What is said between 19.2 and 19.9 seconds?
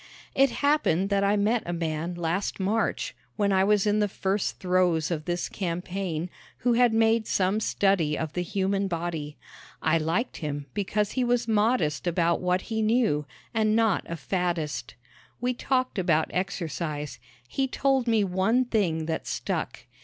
stuck.